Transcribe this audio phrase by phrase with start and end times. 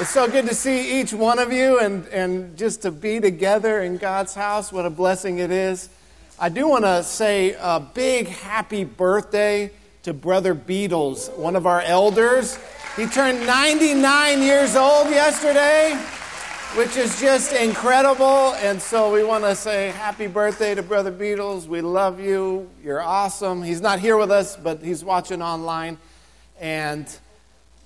[0.00, 3.82] It's so good to see each one of you and, and just to be together
[3.82, 4.72] in God's house.
[4.72, 5.90] What a blessing it is.
[6.38, 9.70] I do want to say a big happy birthday
[10.04, 12.58] to Brother Beatles, one of our elders.
[12.96, 15.94] He turned 99 years old yesterday,
[16.78, 18.54] which is just incredible.
[18.54, 21.66] And so we want to say happy birthday to Brother Beatles.
[21.66, 22.70] We love you.
[22.82, 23.62] You're awesome.
[23.62, 25.98] He's not here with us, but he's watching online.
[26.58, 27.06] And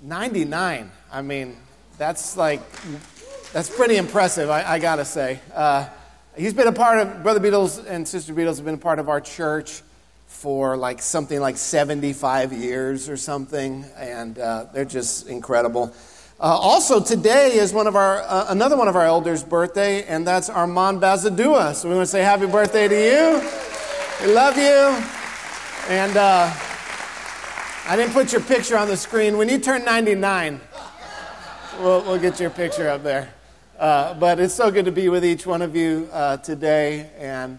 [0.00, 1.56] 99, I mean,
[1.98, 2.60] that's like,
[3.52, 5.40] that's pretty impressive, I, I gotta say.
[5.54, 5.88] Uh,
[6.36, 9.08] he's been a part of, Brother Beatles and Sister Beatles have been a part of
[9.08, 9.82] our church
[10.26, 15.94] for like something like 75 years or something, and uh, they're just incredible.
[16.40, 20.26] Uh, also, today is one of our, uh, another one of our elders' birthday, and
[20.26, 21.74] that's Armand Bazadua.
[21.74, 24.26] So we want to say happy birthday to you.
[24.26, 25.00] We love you.
[25.88, 26.52] And uh,
[27.86, 29.36] I didn't put your picture on the screen.
[29.36, 30.60] When you turn 99,
[31.80, 33.32] we'll, we'll get your picture up there.
[33.78, 37.58] Uh, but it's so good to be with each one of you uh, today and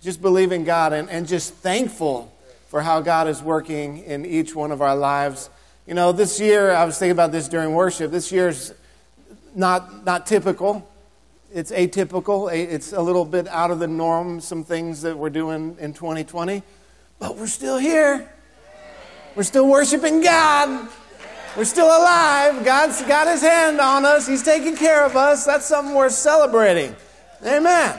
[0.00, 2.32] just believe in God and, and just thankful
[2.68, 5.50] for how God is working in each one of our lives.
[5.86, 8.10] You know, this year, I was thinking about this during worship.
[8.10, 8.72] This year's
[9.54, 10.88] not, not typical.
[11.52, 12.52] It's atypical.
[12.52, 16.62] It's a little bit out of the norm, some things that we're doing in 2020.
[17.18, 18.30] But we're still here.
[19.34, 20.88] We're still worshiping God.
[21.56, 22.66] We're still alive.
[22.66, 24.26] God's got his hand on us.
[24.26, 25.46] He's taking care of us.
[25.46, 26.94] That's something worth celebrating.
[27.42, 27.98] Amen.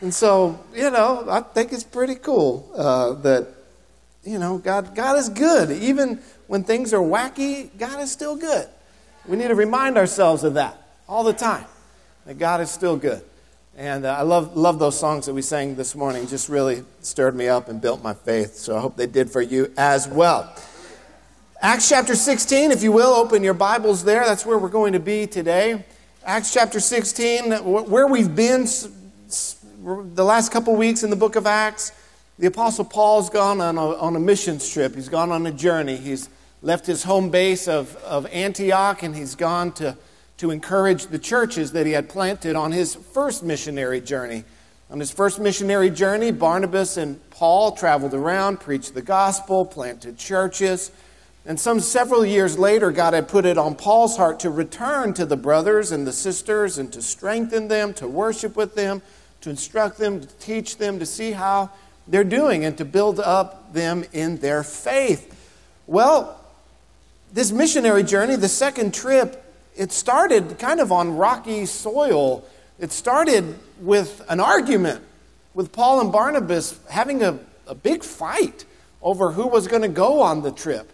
[0.00, 3.48] And so, you know, I think it's pretty cool uh, that,
[4.22, 5.72] you know, God, God is good.
[5.72, 8.68] Even when things are wacky, God is still good.
[9.26, 11.64] We need to remind ourselves of that all the time,
[12.26, 13.22] that God is still good.
[13.76, 16.28] And uh, I love, love those songs that we sang this morning.
[16.28, 18.54] Just really stirred me up and built my faith.
[18.54, 20.54] So I hope they did for you as well.
[21.64, 24.24] Acts chapter 16, if you will, open your Bibles there.
[24.24, 25.84] That's where we're going to be today.
[26.24, 31.92] Acts chapter 16, where we've been the last couple weeks in the book of Acts.
[32.40, 34.96] The Apostle Paul's gone on a, on a missions trip.
[34.96, 35.94] He's gone on a journey.
[35.94, 36.28] He's
[36.62, 39.96] left his home base of, of Antioch and he's gone to,
[40.38, 44.42] to encourage the churches that he had planted on his first missionary journey.
[44.90, 50.90] On his first missionary journey, Barnabas and Paul traveled around, preached the gospel, planted churches.
[51.44, 55.26] And some several years later, God had put it on Paul's heart to return to
[55.26, 59.02] the brothers and the sisters and to strengthen them, to worship with them,
[59.40, 61.70] to instruct them, to teach them, to see how
[62.06, 65.36] they're doing, and to build up them in their faith.
[65.88, 66.38] Well,
[67.32, 69.44] this missionary journey, the second trip,
[69.76, 72.44] it started kind of on rocky soil.
[72.78, 75.02] It started with an argument
[75.54, 78.64] with Paul and Barnabas having a, a big fight
[79.02, 80.92] over who was going to go on the trip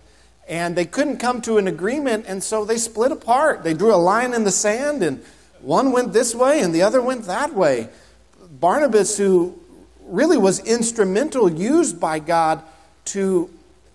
[0.49, 3.63] and they couldn't come to an agreement, and so they split apart.
[3.63, 5.23] They drew a line in the sand, and
[5.61, 7.89] one went this way and the other went that way.
[8.51, 9.59] Barnabas, who
[10.03, 12.63] really was instrumental, used by God
[13.07, 13.51] to,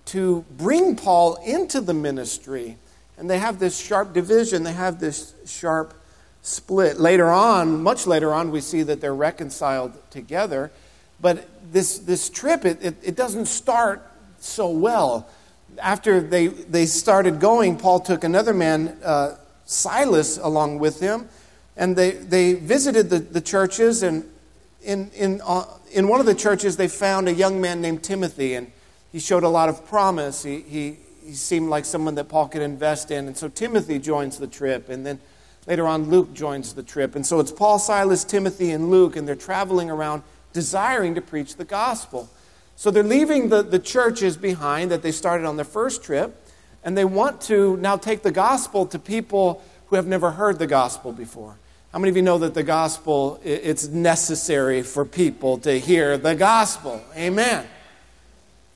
[0.06, 2.78] to bring Paul into the ministry.
[3.18, 5.94] And they have this sharp division, they have this sharp
[6.42, 7.00] split.
[7.00, 10.72] Later on, much later on, we see that they're reconciled together.
[11.22, 14.06] But this, this trip, it, it, it doesn't start
[14.40, 15.30] so well
[15.82, 19.36] after they, they started going, Paul took another man, uh,
[19.66, 21.30] Silas, along with him,
[21.76, 24.04] and they, they visited the, the churches.
[24.04, 24.24] And
[24.82, 28.56] in, in, uh, in one of the churches, they found a young man named Timothy,
[28.56, 28.72] and
[29.12, 30.44] he showed a lot of promise.
[30.44, 33.28] He, he, he seemed like someone that Paul could invest in.
[33.28, 35.20] And so Timothy joins the trip, and then
[35.68, 37.16] later on, Luke joins the trip.
[37.16, 41.56] And so it's Paul, Silas, Timothy, and Luke, and they're traveling around desiring to preach
[41.56, 42.30] the gospel.
[42.76, 46.46] So they're leaving the, the churches behind that they started on their first trip,
[46.84, 50.68] and they want to now take the gospel to people who have never heard the
[50.68, 51.58] gospel before.
[51.92, 56.34] How many of you know that the gospel, it's necessary for people to hear the
[56.34, 57.04] gospel?
[57.16, 57.68] Amen.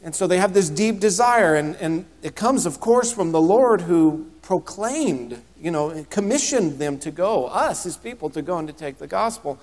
[0.03, 3.41] And so they have this deep desire, and, and it comes, of course, from the
[3.41, 8.67] Lord who proclaimed, you know, commissioned them to go, us, his people, to go and
[8.67, 9.59] to take the gospel.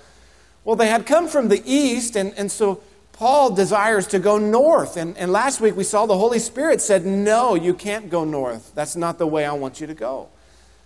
[0.65, 2.83] Well, they had come from the east, and, and so
[3.15, 4.97] Paul desires to go north.
[4.97, 8.75] And, and last week we saw the Holy Spirit said, No, you can't go north.
[8.75, 10.29] That's not the way I want you to go.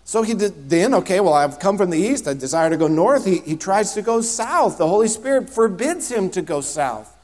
[0.04, 2.28] So he did, then, okay, well, I've come from the east.
[2.28, 3.24] I desire to go north.
[3.24, 4.78] He, he tries to go south.
[4.78, 7.14] The Holy Spirit forbids him to go south.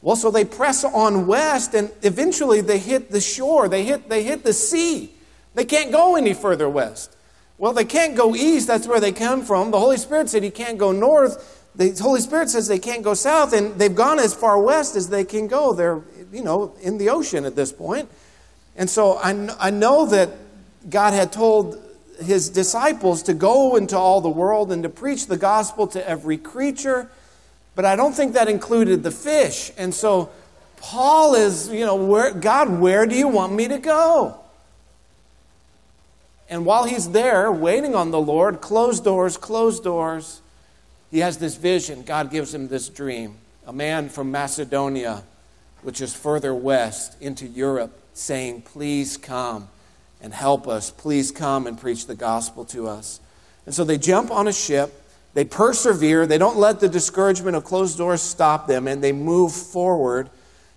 [0.00, 3.68] Well, so they press on west, and eventually they hit the shore.
[3.68, 5.12] They hit, they hit the sea.
[5.54, 7.14] They can't go any further west.
[7.58, 8.66] Well, they can't go east.
[8.66, 9.70] That's where they come from.
[9.70, 13.14] The Holy Spirit said he can't go north the Holy Spirit says they can't go
[13.14, 15.72] south, and they've gone as far west as they can go.
[15.72, 16.02] They're,
[16.32, 18.08] you know, in the ocean at this point.
[18.76, 20.30] And so I, I know that
[20.88, 21.82] God had told
[22.22, 26.36] his disciples to go into all the world and to preach the gospel to every
[26.36, 27.10] creature.
[27.74, 29.72] But I don't think that included the fish.
[29.78, 30.30] And so
[30.76, 34.38] Paul is, you know, where, God, where do you want me to go?
[36.50, 40.41] And while he's there waiting on the Lord, closed doors, closed doors,
[41.12, 42.02] he has this vision.
[42.02, 43.36] God gives him this dream.
[43.66, 45.22] A man from Macedonia,
[45.82, 49.68] which is further west into Europe, saying, Please come
[50.22, 50.90] and help us.
[50.90, 53.20] Please come and preach the gospel to us.
[53.66, 54.90] And so they jump on a ship.
[55.34, 56.26] They persevere.
[56.26, 60.30] They don't let the discouragement of closed doors stop them, and they move forward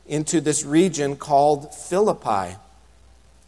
[0.05, 2.57] into this region called Philippi.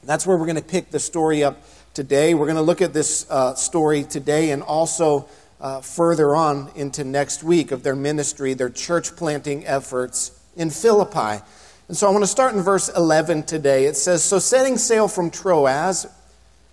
[0.04, 1.62] That's where we're going to pick the story up
[1.94, 2.34] today.
[2.34, 5.28] We're going to look at this uh, story today and also
[5.60, 11.44] uh, further on into next week of their ministry, their church planting efforts in Philippi.
[11.88, 13.86] And so I want to start in verse 11 today.
[13.86, 16.06] It says So, setting sail from Troas,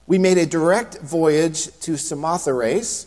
[0.06, 3.06] we made a direct voyage to Samothrace,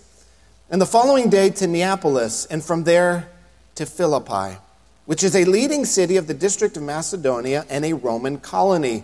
[0.69, 3.29] and the following day to Neapolis, and from there
[3.75, 4.57] to Philippi,
[5.05, 9.03] which is a leading city of the district of Macedonia and a Roman colony.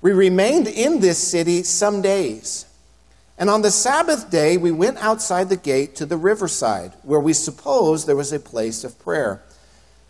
[0.00, 2.64] We remained in this city some days.
[3.38, 7.32] And on the Sabbath day, we went outside the gate to the riverside, where we
[7.32, 9.40] supposed there was a place of prayer.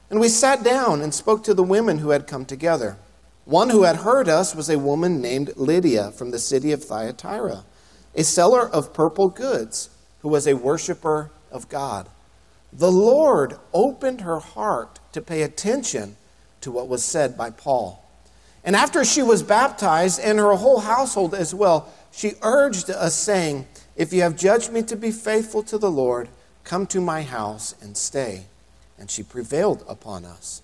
[0.08, 2.96] And we sat down and spoke to the women who had come together.
[3.44, 7.64] One who had heard us was a woman named Lydia from the city of Thyatira,
[8.14, 9.90] a seller of purple goods,
[10.20, 12.08] who was a worshiper of God.
[12.72, 16.16] The Lord opened her heart to pay attention
[16.62, 18.04] to what was said by Paul.
[18.64, 23.67] And after she was baptized, and her whole household as well, she urged us, saying,
[23.97, 26.29] If you have judged me to be faithful to the Lord,
[26.65, 28.47] come to my house and stay
[28.99, 30.62] and she prevailed upon us.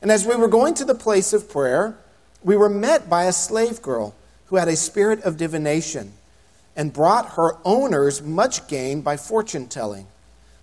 [0.00, 1.96] And as we were going to the place of prayer,
[2.42, 4.14] we were met by a slave girl
[4.46, 6.12] who had a spirit of divination
[6.74, 10.06] and brought her owners much gain by fortune telling.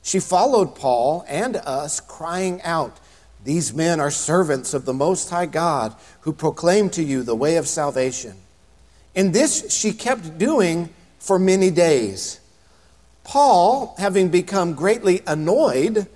[0.01, 2.99] She followed Paul and us, crying out,
[3.43, 7.55] These men are servants of the Most High God, who proclaim to you the way
[7.55, 8.35] of salvation.
[9.15, 10.89] And this she kept doing
[11.19, 12.39] for many days.
[13.23, 16.07] Paul, having become greatly annoyed,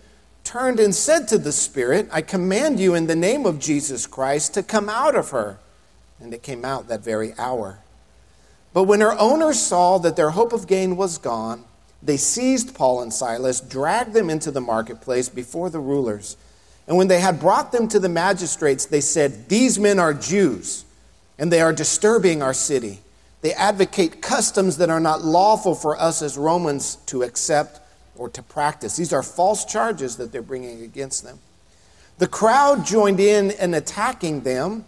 [0.44, 4.54] turned and said to the Spirit, I command you in the name of Jesus Christ
[4.56, 5.60] to come out of her.
[6.20, 7.80] And it came out that very hour.
[8.74, 11.64] But when her owners saw that their hope of gain was gone,
[12.02, 16.38] they seized Paul and Silas, dragged them into the marketplace before the rulers.
[16.88, 20.86] And when they had brought them to the magistrates, they said, These men are Jews,
[21.38, 23.00] and they are disturbing our city.
[23.42, 27.80] They advocate customs that are not lawful for us as Romans to accept
[28.16, 28.96] or to practice.
[28.96, 31.40] These are false charges that they're bringing against them.
[32.18, 34.86] The crowd joined in in attacking them,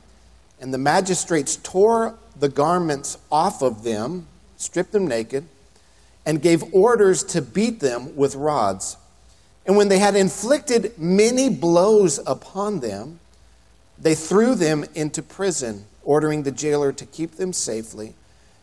[0.60, 5.46] and the magistrates tore the garments off of them, stripped them naked,
[6.26, 8.98] and gave orders to beat them with rods.
[9.66, 13.20] And when they had inflicted many blows upon them,
[14.00, 18.16] they threw them into prison, ordering the jailer to keep them safely.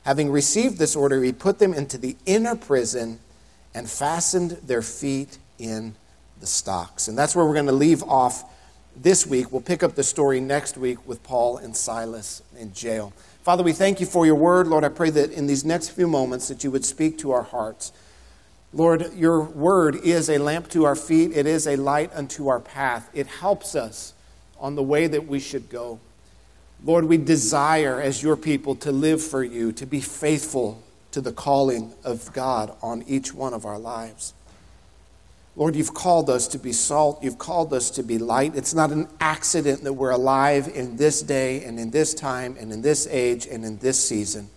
[0.05, 3.21] Having received this order, he put them into the inner prison
[3.73, 5.95] and fastened their feet in
[6.41, 7.07] the stocks.
[7.07, 8.53] And that's where we're going to leave off
[8.97, 9.53] this week.
[9.53, 13.13] We'll pick up the story next week with Paul and Silas in jail.
[13.45, 14.67] Father, we thank you for your word.
[14.67, 17.45] Lord, I pray that in these next few moments that you would speak to our
[17.45, 17.93] hearts.
[18.73, 21.31] Lord, your word is a lamp to our feet.
[21.33, 23.09] It is a light unto our path.
[23.15, 24.15] It helps us
[24.59, 26.01] on the way that we should go.
[26.85, 31.33] Lord, we desire as your people to live for you, to be faithful to the
[31.33, 34.35] calling of God on each one of our lives.
[35.57, 37.25] Lord, you've called us to be salt.
[37.25, 38.55] You've called us to be light.
[38.55, 42.71] It's not an accident that we're alive in this day and in this time and
[42.71, 44.51] in this age and in this season.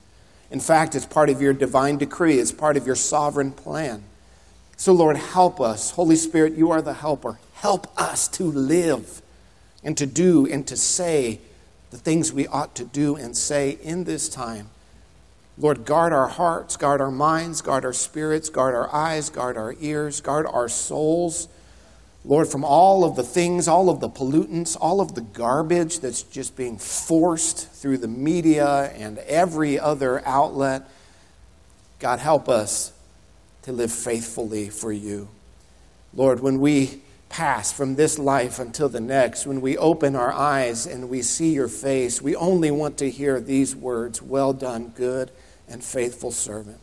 [0.52, 4.04] In fact, it's part of your divine decree, it's part of your sovereign plan.
[4.76, 5.92] So, Lord, help us.
[5.92, 7.40] Holy Spirit, you are the helper.
[7.54, 9.22] Help us to live
[9.84, 11.40] and to do and to say
[11.92, 14.70] the things we ought to do and say in this time.
[15.58, 19.76] Lord, guard our hearts, guard our minds, guard our spirits, guard our eyes, guard our
[19.82, 21.50] ears, guard our souls.
[22.24, 26.24] Lord, from all of the things, all of the pollutants, all of the garbage that's
[26.24, 30.90] just being forced through the media and every other outlet,
[32.00, 32.94] God, help us
[33.64, 35.28] to live faithfully for you.
[36.14, 40.86] Lord, when we pass from this life until the next, when we open our eyes
[40.86, 45.32] and we see your face, we only want to hear these words Well done, good
[45.68, 46.80] and faithful servant.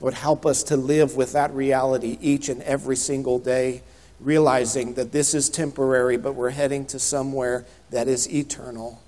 [0.00, 3.82] Lord, help us to live with that reality each and every single day,
[4.20, 9.02] realizing that this is temporary, but we're heading to somewhere that is eternal.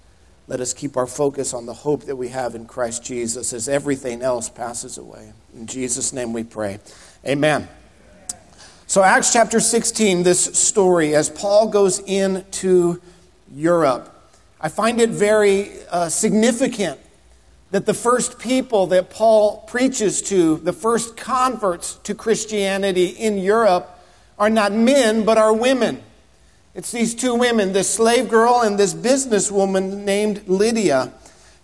[0.48, 3.68] let us keep our focus on the hope that we have in Christ Jesus as
[3.68, 5.32] everything else passes away.
[5.54, 6.80] In Jesus' name we pray.
[7.24, 7.68] Amen.
[8.90, 13.00] So, Acts chapter 16, this story, as Paul goes into
[13.54, 14.12] Europe,
[14.60, 16.98] I find it very uh, significant
[17.70, 23.96] that the first people that Paul preaches to, the first converts to Christianity in Europe,
[24.40, 26.02] are not men, but are women.
[26.74, 31.12] It's these two women, this slave girl and this businesswoman named Lydia.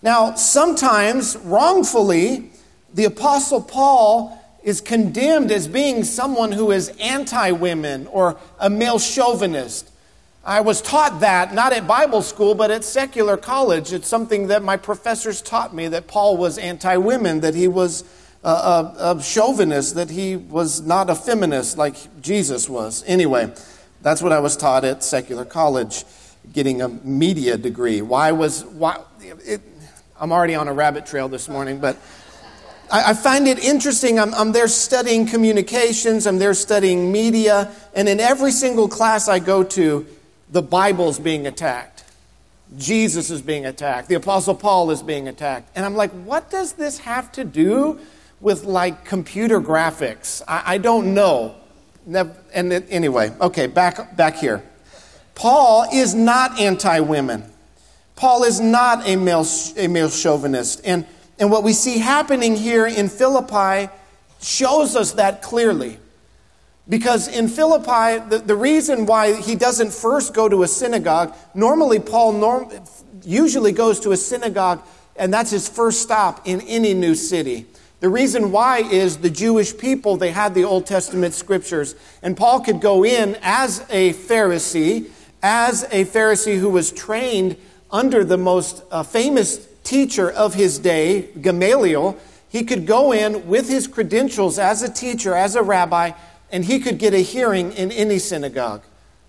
[0.00, 2.52] Now, sometimes, wrongfully,
[2.94, 4.35] the Apostle Paul
[4.66, 9.88] is condemned as being someone who is anti women or a male chauvinist.
[10.44, 13.92] I was taught that, not at Bible school, but at secular college.
[13.92, 18.02] It's something that my professors taught me that Paul was anti women, that he was
[18.42, 23.04] a, a, a, chauvinist, that he was not a feminist like Jesus was.
[23.06, 23.52] Anyway,
[24.02, 26.04] that's what I was taught at secular college,
[26.52, 28.02] getting a media degree.
[28.02, 29.60] Why was, why, it,
[30.20, 31.96] I'm already on a rabbit trail this morning, but
[32.90, 34.18] I, I find it interesting.
[34.18, 39.38] I'm, I'm there studying communications, I'm there studying media, and in every single class I
[39.38, 40.06] go to,
[40.50, 42.04] the Bible's being attacked.
[42.76, 44.08] Jesus is being attacked.
[44.08, 45.70] The Apostle Paul is being attacked.
[45.76, 47.98] And I'm like, what does this have to do
[48.40, 50.42] with like computer graphics?
[50.46, 51.54] I, I don't know.
[52.06, 54.62] and anyway, okay, back, back here.
[55.34, 57.44] Paul is not anti women.
[58.16, 60.80] Paul is not a male, a male chauvinist.
[60.84, 61.06] And
[61.38, 63.92] and what we see happening here in Philippi
[64.40, 65.98] shows us that clearly.
[66.88, 71.98] Because in Philippi, the, the reason why he doesn't first go to a synagogue, normally
[71.98, 72.70] Paul norm,
[73.24, 74.82] usually goes to a synagogue,
[75.16, 77.66] and that's his first stop in any new city.
[78.00, 82.60] The reason why is the Jewish people, they had the Old Testament scriptures, and Paul
[82.60, 85.10] could go in as a Pharisee,
[85.42, 87.56] as a Pharisee who was trained
[87.90, 93.68] under the most uh, famous teacher of his day, Gamaliel, he could go in with
[93.68, 96.12] his credentials as a teacher, as a rabbi,
[96.50, 98.82] and he could get a hearing in any synagogue.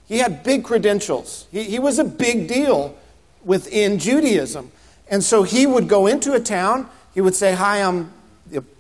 [0.08, 1.48] He had big credentials.
[1.52, 2.98] He, he was a big deal
[3.44, 4.72] within Judaism.
[5.10, 8.12] And so he would go into a town, he would say, Hi, I'm,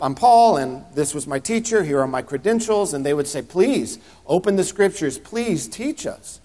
[0.02, 2.94] I'm Paul, and this was my teacher, here are my credentials.
[2.94, 6.40] And they would say, Please, open the scriptures, please teach us.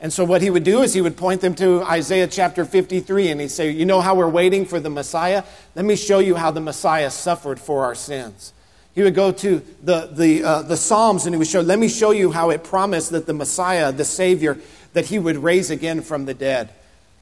[0.00, 3.30] And so what he would do is he would point them to Isaiah chapter 53
[3.30, 5.42] and he'd say, You know how we're waiting for the Messiah?
[5.74, 8.52] Let me show you how the Messiah suffered for our sins.
[8.94, 11.88] He would go to the, the, uh, the Psalms and he would show, Let me
[11.88, 14.58] show you how it promised that the Messiah, the Savior,
[14.92, 16.70] that he would raise again from the dead.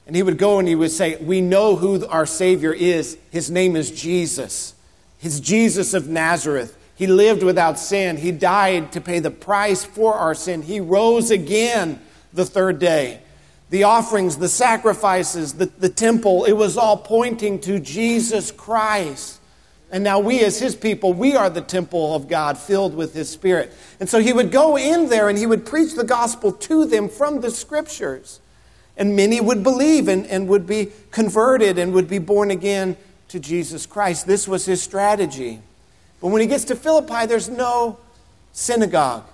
[0.05, 3.17] And he would go and he would say, We know who our Savior is.
[3.31, 4.75] His name is Jesus.
[5.17, 6.77] His Jesus of Nazareth.
[6.95, 8.17] He lived without sin.
[8.17, 10.61] He died to pay the price for our sin.
[10.61, 12.01] He rose again
[12.33, 13.21] the third day.
[13.69, 19.41] The offerings, the sacrifices, the, the temple, it was all pointing to Jesus Christ.
[19.89, 23.29] And now we, as his people, we are the temple of God filled with his
[23.29, 23.73] spirit.
[23.99, 27.07] And so he would go in there and he would preach the gospel to them
[27.07, 28.41] from the scriptures.
[28.97, 32.97] And many would believe and, and would be converted and would be born again
[33.29, 34.27] to Jesus Christ.
[34.27, 35.61] This was his strategy.
[36.19, 37.99] But when he gets to Philippi, there's no
[38.51, 39.25] synagogue.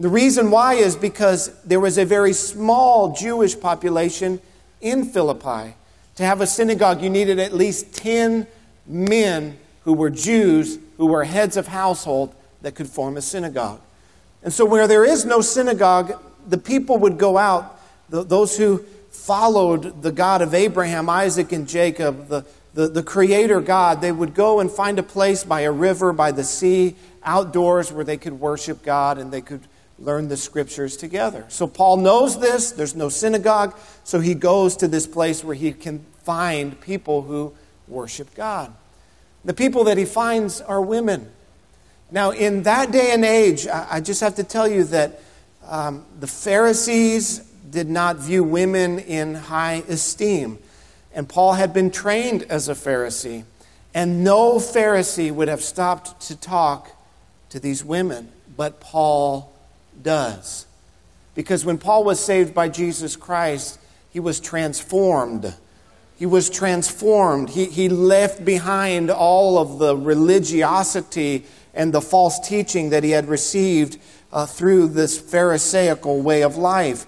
[0.00, 4.40] The reason why is because there was a very small Jewish population
[4.80, 5.74] in Philippi.
[6.16, 8.46] To have a synagogue, you needed at least 10
[8.86, 13.80] men who were Jews, who were heads of household, that could form a synagogue.
[14.42, 17.78] And so, where there is no synagogue, the people would go out,
[18.08, 18.78] those who
[19.10, 24.32] followed the God of Abraham, Isaac, and Jacob, the, the, the Creator God, they would
[24.32, 28.40] go and find a place by a river, by the sea, outdoors where they could
[28.40, 29.60] worship God and they could
[30.00, 31.44] learn the scriptures together.
[31.48, 32.72] So Paul knows this.
[32.72, 33.76] There's no synagogue.
[34.04, 37.52] So he goes to this place where he can find people who
[37.86, 38.72] worship God.
[39.44, 41.30] The people that he finds are women.
[42.10, 45.20] Now, in that day and age, I just have to tell you that
[45.66, 47.38] um, the Pharisees
[47.70, 50.58] did not view women in high esteem.
[51.14, 53.44] And Paul had been trained as a Pharisee.
[53.94, 56.90] And no Pharisee would have stopped to talk
[57.50, 59.52] to these women, but Paul
[60.02, 60.66] does.
[61.34, 63.78] Because when Paul was saved by Jesus Christ,
[64.10, 65.54] he was transformed.
[66.18, 67.50] He was transformed.
[67.50, 73.28] He, he left behind all of the religiosity and the false teaching that he had
[73.28, 73.98] received
[74.32, 77.06] uh, through this Pharisaical way of life.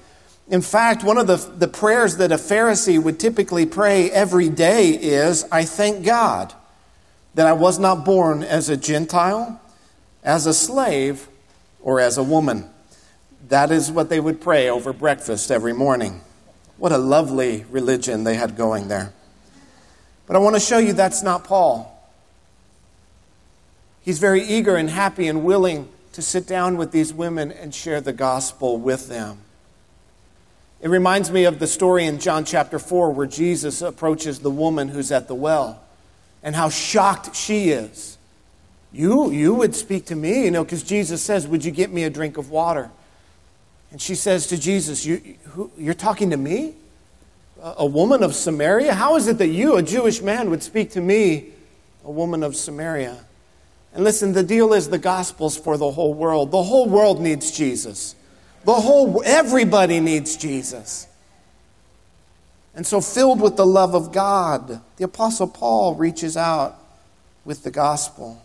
[0.48, 4.90] In fact, one of the, the prayers that a Pharisee would typically pray every day
[4.90, 6.54] is I thank God
[7.34, 9.60] that I was not born as a Gentile,
[10.22, 11.28] as a slave,
[11.80, 12.68] or as a woman.
[13.48, 16.20] That is what they would pray over breakfast every morning.
[16.76, 19.12] What a lovely religion they had going there.
[20.26, 21.88] But I want to show you that's not Paul.
[24.00, 28.00] He's very eager and happy and willing to sit down with these women and share
[28.00, 29.38] the gospel with them.
[30.80, 34.88] It reminds me of the story in John chapter 4 where Jesus approaches the woman
[34.88, 35.80] who's at the well
[36.42, 38.18] and how shocked she is.
[38.92, 42.02] You, you would speak to me, you know, because Jesus says, Would you get me
[42.02, 42.90] a drink of water?
[43.92, 45.36] And she says to Jesus, you,
[45.76, 46.74] You're talking to me?
[47.62, 48.94] A, a woman of Samaria?
[48.94, 51.50] How is it that you, a Jewish man, would speak to me,
[52.04, 53.18] a woman of Samaria?
[53.94, 56.50] And listen, the deal is the gospel's for the whole world.
[56.50, 58.14] The whole world needs Jesus.
[58.64, 61.06] The whole everybody needs Jesus.
[62.74, 66.78] And so filled with the love of God, the apostle Paul reaches out
[67.44, 68.42] with the gospel.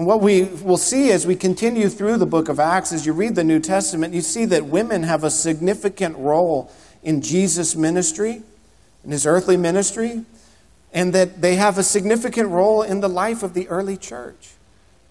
[0.00, 3.12] And what we will see as we continue through the book of Acts, as you
[3.12, 8.40] read the New Testament, you see that women have a significant role in Jesus' ministry,
[9.04, 10.24] in his earthly ministry,
[10.94, 14.52] and that they have a significant role in the life of the early church.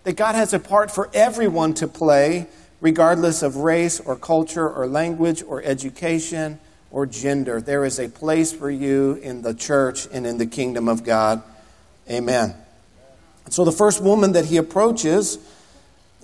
[0.05, 2.47] That God has a part for everyone to play,
[2.81, 7.61] regardless of race or culture or language or education or gender.
[7.61, 11.43] There is a place for you in the church and in the kingdom of God.
[12.09, 12.55] Amen.
[13.49, 15.37] So the first woman that he approaches,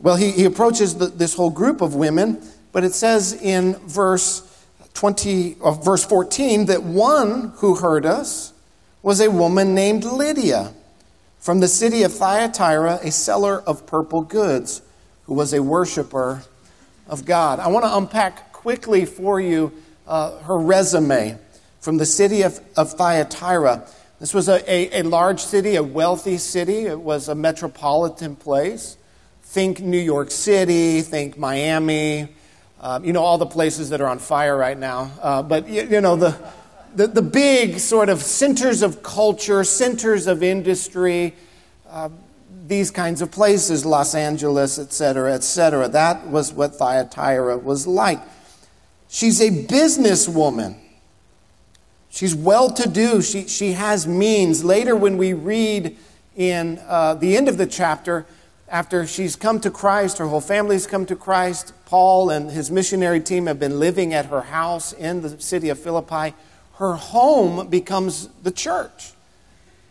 [0.01, 2.41] well, he, he approaches the, this whole group of women,
[2.71, 4.41] but it says in verse
[4.93, 8.53] 20, uh, verse 14 that one who heard us
[9.01, 10.73] was a woman named Lydia
[11.39, 14.81] from the city of Thyatira, a seller of purple goods,
[15.25, 16.43] who was a worshiper
[17.07, 17.59] of God.
[17.59, 19.71] I want to unpack quickly for you
[20.07, 21.37] uh, her resume
[21.79, 23.87] from the city of, of Thyatira.
[24.19, 26.85] This was a, a, a, large city, a wealthy city.
[26.85, 28.97] It was a metropolitan place.
[29.43, 32.29] Think New York City, think Miami,
[32.81, 35.11] um, you know, all the places that are on fire right now.
[35.21, 36.37] Uh, but, you, you know, the
[36.95, 41.35] the, the big sort of centers of culture, centers of industry,
[41.89, 42.09] uh,
[42.67, 45.87] these kinds of places, Los Angeles, et cetera, et cetera.
[45.89, 48.19] That was what Thyatira was like.
[49.09, 50.77] She's a businesswoman.
[52.15, 53.21] She's well to do.
[53.21, 54.63] She, she has means.
[54.63, 55.95] Later, when we read
[56.35, 58.25] in uh, the end of the chapter,
[58.67, 63.19] after she's come to Christ, her whole family's come to Christ, Paul and his missionary
[63.19, 66.33] team have been living at her house in the city of Philippi
[66.77, 69.13] her home becomes the church.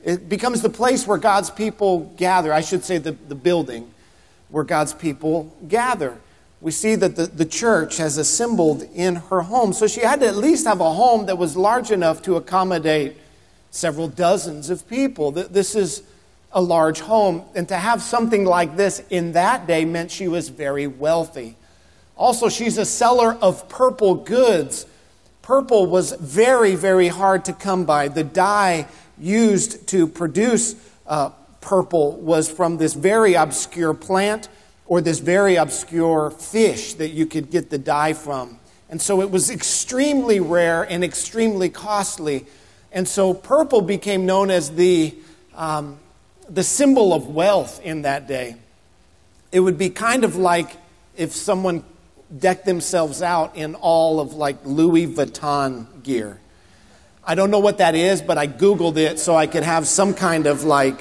[0.02, 2.52] It becomes the place where God's people gather.
[2.52, 3.90] I should say the, the building
[4.50, 6.18] where God's people gather.
[6.64, 9.74] We see that the, the church has assembled in her home.
[9.74, 13.18] So she had to at least have a home that was large enough to accommodate
[13.70, 15.30] several dozens of people.
[15.30, 16.02] This is
[16.52, 17.42] a large home.
[17.54, 21.56] And to have something like this in that day meant she was very wealthy.
[22.16, 24.86] Also, she's a seller of purple goods
[25.44, 28.08] Purple was very, very hard to come by.
[28.08, 30.74] The dye used to produce
[31.06, 34.48] uh, purple was from this very obscure plant
[34.86, 38.58] or this very obscure fish that you could get the dye from.
[38.88, 42.46] And so it was extremely rare and extremely costly.
[42.92, 45.14] And so purple became known as the,
[45.54, 45.98] um,
[46.48, 48.56] the symbol of wealth in that day.
[49.50, 50.76] It would be kind of like
[51.16, 51.84] if someone
[52.36, 56.40] decked themselves out in all of like Louis Vuitton gear.
[57.26, 60.12] I don't know what that is, but I Googled it so I could have some
[60.12, 61.00] kind of like,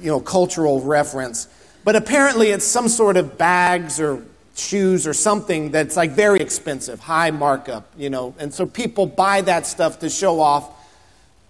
[0.00, 1.48] you know, cultural reference.
[1.88, 4.22] But apparently it's some sort of bags or
[4.54, 8.34] shoes or something that's like very expensive, high markup, you know.
[8.38, 10.70] And so people buy that stuff to show off.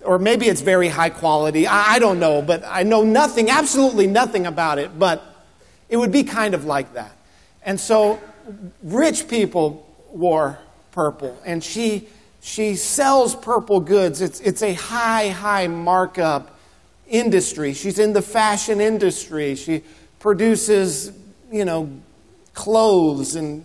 [0.00, 1.66] Or maybe it's very high quality.
[1.66, 4.96] I, I don't know, but I know nothing, absolutely nothing about it.
[4.96, 5.24] But
[5.88, 7.16] it would be kind of like that.
[7.64, 8.20] And so
[8.84, 10.60] rich people wore
[10.92, 12.06] purple, and she,
[12.40, 14.20] she sells purple goods.
[14.20, 16.60] It's, it's a high, high markup
[17.08, 17.74] industry.
[17.74, 19.56] She's in the fashion industry.
[19.56, 19.82] She
[20.18, 21.12] produces,
[21.50, 21.90] you know,
[22.54, 23.64] clothes and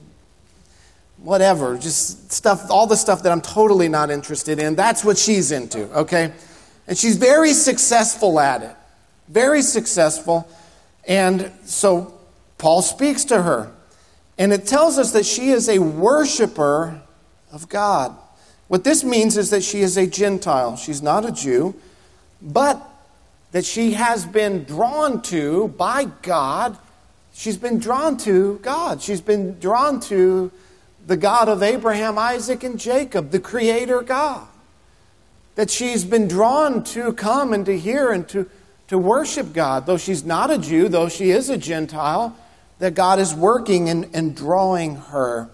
[1.17, 4.75] whatever, just stuff, all the stuff that I'm totally not interested in.
[4.75, 6.33] That's what she's into, okay?
[6.87, 8.75] And she's very successful at it.
[9.29, 10.47] Very successful.
[11.07, 12.13] And so
[12.57, 13.71] Paul speaks to her.
[14.37, 17.01] And it tells us that she is a worshiper
[17.51, 18.15] of God.
[18.67, 20.75] What this means is that she is a Gentile.
[20.75, 21.75] She's not a Jew,
[22.41, 22.81] but
[23.53, 26.75] that she has been drawn to by God.
[27.33, 29.01] She's been drawn to God.
[29.01, 30.51] She's been drawn to
[31.05, 34.47] the God of Abraham, Isaac, and Jacob, the Creator God.
[35.53, 38.49] That she's been drawn to come and to hear and to,
[38.87, 39.85] to worship God.
[39.85, 42.35] Though she's not a Jew, though she is a Gentile,
[42.79, 45.47] that God is working and, and drawing her.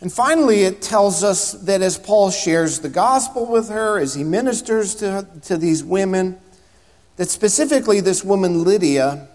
[0.00, 4.24] And finally, it tells us that as Paul shares the gospel with her, as he
[4.24, 6.40] ministers to, to these women,
[7.22, 9.28] that specifically this woman, Lydia,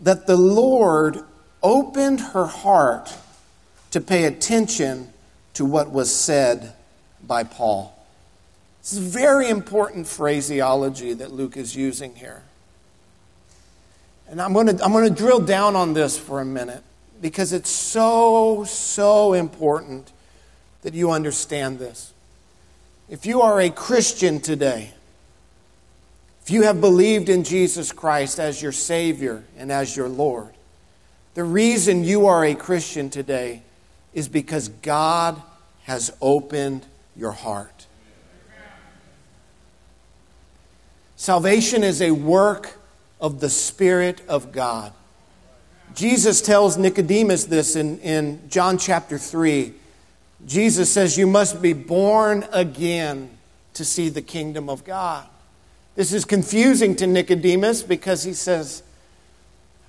[0.00, 1.18] that the Lord
[1.62, 3.14] opened her heart
[3.90, 5.12] to pay attention
[5.52, 6.72] to what was said
[7.22, 7.94] by Paul.
[8.80, 12.40] This is very important phraseology that Luke is using here.
[14.30, 16.82] And I'm going to, I'm going to drill down on this for a minute
[17.20, 20.10] because it's so, so important
[20.80, 22.14] that you understand this.
[23.10, 24.94] If you are a Christian today,
[26.50, 30.54] you have believed in Jesus Christ as your Savior and as your Lord,
[31.34, 33.62] the reason you are a Christian today
[34.14, 35.40] is because God
[35.84, 36.86] has opened
[37.16, 37.86] your heart.
[41.16, 42.78] Salvation is a work
[43.20, 44.92] of the Spirit of God.
[45.94, 49.74] Jesus tells Nicodemus this in, in John chapter 3.
[50.46, 53.30] Jesus says, You must be born again
[53.74, 55.26] to see the kingdom of God.
[55.94, 58.82] This is confusing to Nicodemus because he says,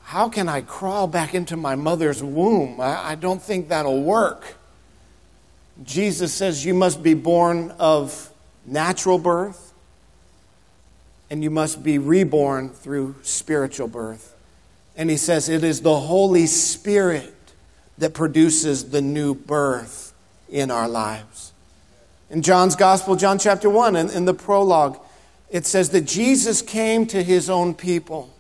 [0.04, 2.82] How can I crawl back into my mother's womb?
[2.82, 4.56] I, I don't think that'll work.
[5.84, 8.30] Jesus says, You must be born of
[8.66, 9.74] natural birth,
[11.30, 14.36] and you must be reborn through spiritual birth.
[14.96, 17.34] And he says it is the Holy Spirit
[17.98, 20.14] that produces the new birth
[20.50, 21.54] in our lives.
[22.30, 25.00] In John's Gospel, John chapter 1, in, in the prologue,
[25.52, 28.34] it says that Jesus came to his own people.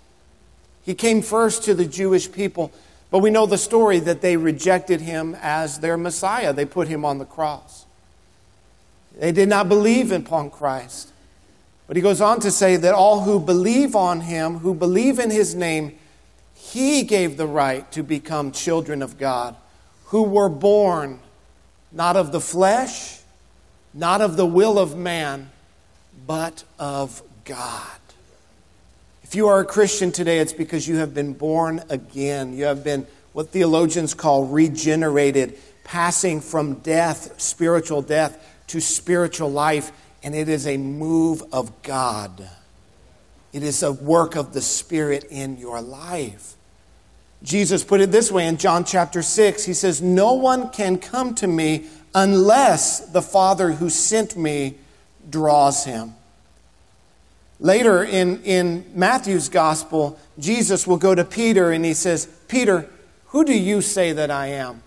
[0.83, 2.71] He came first to the Jewish people,
[3.11, 6.53] but we know the story that they rejected him as their Messiah.
[6.53, 7.85] They put him on the cross.
[9.19, 11.11] They did not believe upon Christ.
[11.85, 15.29] But he goes on to say that all who believe on him, who believe in
[15.29, 15.97] his name,
[16.55, 19.57] he gave the right to become children of God,
[20.05, 21.19] who were born
[21.91, 23.19] not of the flesh,
[23.93, 25.51] not of the will of man,
[26.25, 27.99] but of God.
[29.23, 32.53] If you are a Christian today, it's because you have been born again.
[32.53, 39.91] You have been what theologians call regenerated, passing from death, spiritual death, to spiritual life.
[40.21, 42.49] And it is a move of God.
[43.53, 46.55] It is a work of the Spirit in your life.
[47.43, 49.65] Jesus put it this way in John chapter 6.
[49.65, 54.75] He says, No one can come to me unless the Father who sent me
[55.31, 56.13] draws him.
[57.59, 62.89] Later in, in Matthew's gospel, Jesus will go to Peter and he says, Peter,
[63.27, 64.83] who do you say that I am?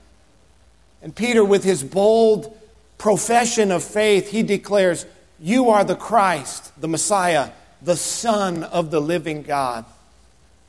[1.02, 2.57] And Peter, with his bold
[2.98, 5.07] profession of faith, he declares,
[5.38, 9.85] You are the Christ, the Messiah, the Son of the living God.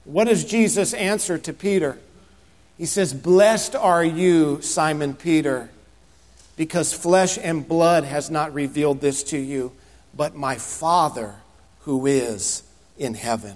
[0.04, 1.98] What does Jesus answer to Peter?
[2.78, 5.70] He says, Blessed are you, Simon Peter,
[6.56, 9.72] because flesh and blood has not revealed this to you,
[10.16, 11.36] but my Father
[11.82, 12.64] who is
[12.98, 13.56] in heaven.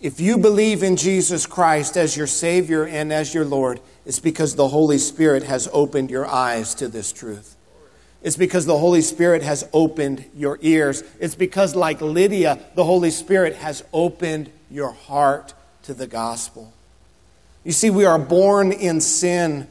[0.00, 4.56] If you believe in Jesus Christ as your Savior and as your Lord, it's because
[4.56, 7.56] the Holy Spirit has opened your eyes to this truth.
[8.22, 11.02] It's because the Holy Spirit has opened your ears.
[11.20, 16.72] It's because, like Lydia, the Holy Spirit has opened your heart to the gospel.
[17.64, 19.68] You see, we are born in sin,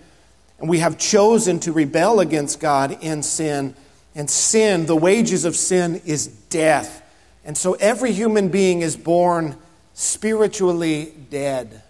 [0.61, 3.73] and we have chosen to rebel against God in sin.
[4.13, 7.01] And sin, the wages of sin, is death.
[7.43, 9.57] And so every human being is born
[9.95, 11.81] spiritually dead.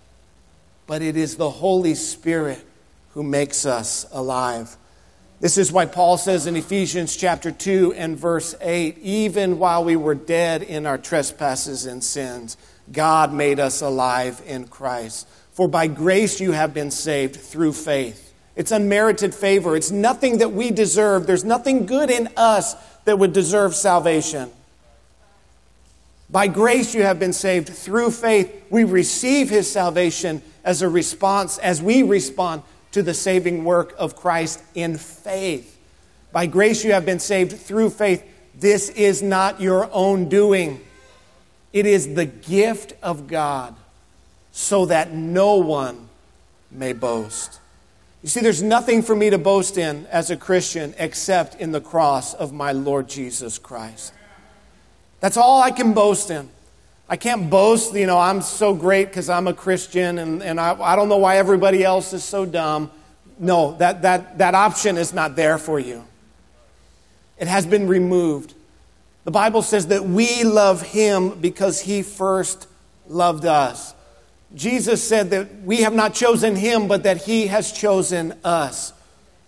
[0.88, 2.64] But it is the Holy Spirit
[3.10, 4.78] who makes us alive.
[5.42, 9.98] This is why Paul says in Ephesians chapter 2 and verse 8 even while we
[9.98, 12.56] were dead in our trespasses and sins,
[12.92, 15.28] God made us alive in Christ.
[15.52, 18.31] For by grace you have been saved through faith.
[18.62, 19.76] It's unmerited favor.
[19.76, 21.26] It's nothing that we deserve.
[21.26, 24.52] There's nothing good in us that would deserve salvation.
[26.30, 28.68] By grace you have been saved through faith.
[28.70, 34.16] We receive his salvation as a response, as we respond to the saving work of
[34.16, 35.80] Christ in faith.
[36.32, 38.24] By grace you have been saved through faith.
[38.54, 40.82] This is not your own doing.
[41.74, 43.74] It is the gift of God
[44.52, 46.10] so that no one
[46.70, 47.61] may boast.
[48.24, 51.82] You see, there's nothing for me to boast in as a Christian except in the
[51.82, 54.14] cross of my Lord Jesus Christ.
[55.22, 56.50] That's all I can boast in.
[57.10, 60.80] I can't boast, you know, I'm so great because I'm a Christian and, and I,
[60.80, 62.92] I don't know why everybody else is so dumb.
[63.38, 66.06] No, that, that, that option is not there for you.
[67.38, 68.54] It has been removed.
[69.24, 72.68] The Bible says that we love him because he first
[73.08, 73.94] loved us.
[74.56, 78.94] Jesus said that we have not chosen him, but that he has chosen us.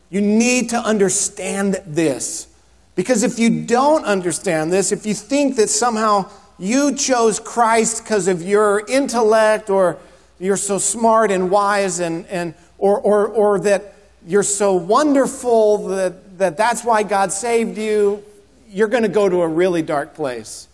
[0.09, 2.47] You need to understand this.
[2.95, 8.27] Because if you don't understand this, if you think that somehow you chose Christ because
[8.27, 9.97] of your intellect or
[10.39, 13.95] you're so smart and wise and, and or, or, or that
[14.27, 18.23] you're so wonderful that, that that's why God saved you,
[18.69, 20.67] you're going to go to a really dark place.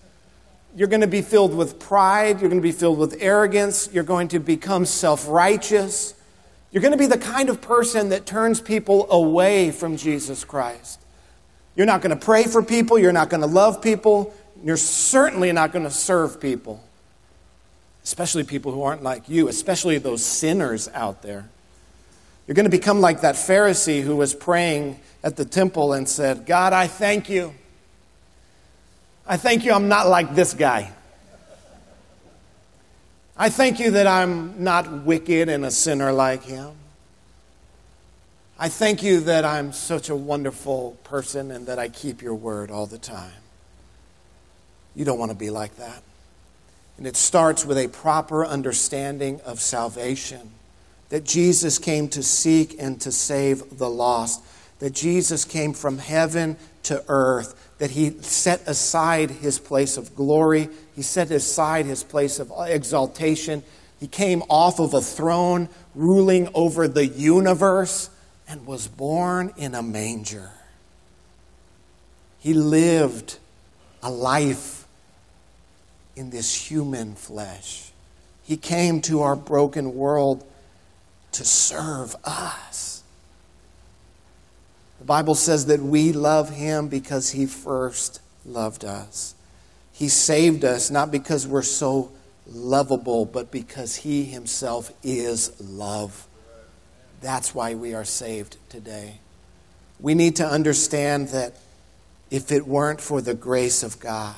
[0.80, 2.40] You're going to be filled with pride.
[2.40, 3.90] You're going to be filled with arrogance.
[3.92, 6.14] You're going to become self righteous.
[6.72, 11.02] You're going to be the kind of person that turns people away from Jesus Christ.
[11.76, 12.98] You're not going to pray for people.
[12.98, 14.34] You're not going to love people.
[14.64, 16.82] You're certainly not going to serve people,
[18.06, 21.50] especially people who aren't like you, especially those sinners out there.
[22.48, 26.46] You're going to become like that Pharisee who was praying at the temple and said,
[26.46, 27.54] God, I thank you.
[29.30, 30.92] I thank you I'm not like this guy.
[33.38, 36.72] I thank you that I'm not wicked and a sinner like him.
[38.58, 42.72] I thank you that I'm such a wonderful person and that I keep your word
[42.72, 43.32] all the time.
[44.96, 46.02] You don't want to be like that.
[46.98, 50.52] And it starts with a proper understanding of salvation
[51.10, 54.44] that Jesus came to seek and to save the lost,
[54.80, 60.70] that Jesus came from heaven to earth, that he set aside his place of glory,
[60.96, 63.64] he set aside his place of exaltation.
[64.00, 68.10] He came off of a throne ruling over the universe
[68.48, 70.52] and was born in a manger.
[72.40, 73.38] He lived
[74.02, 74.86] a life
[76.16, 77.92] in this human flesh.
[78.44, 80.46] He came to our broken world
[81.34, 82.89] to serve us.
[85.00, 89.34] The Bible says that we love him because he first loved us.
[89.94, 92.12] He saved us not because we're so
[92.48, 96.28] lovable, but because he himself is love.
[97.22, 99.20] That's why we are saved today.
[100.00, 101.56] We need to understand that
[102.32, 104.36] if it weren't for the grace of God,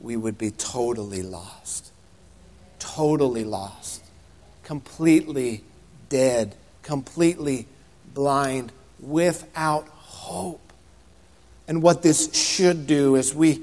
[0.00, 1.90] we would be totally lost.
[2.78, 4.02] Totally lost.
[4.62, 5.64] Completely
[6.08, 6.54] dead.
[6.82, 7.66] Completely
[8.12, 8.72] blind.
[9.00, 10.72] Without hope.
[11.68, 13.62] And what this should do is we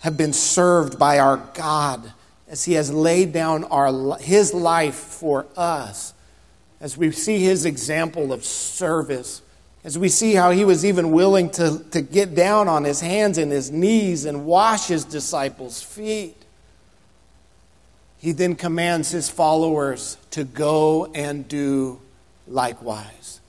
[0.00, 2.12] have been served by our God
[2.48, 6.14] as He has laid down our, His life for us
[6.80, 9.42] as we see his example of service,
[9.84, 13.38] as we see how he was even willing to, to get down on his hands
[13.38, 16.36] and his knees and wash his disciples' feet,
[18.18, 22.00] he then commands his followers to go and do
[22.48, 23.39] likewise.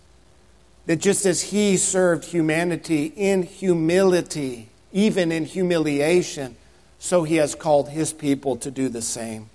[0.87, 6.55] That just as he served humanity in humility, even in humiliation,
[6.99, 9.49] so he has called his people to do the same.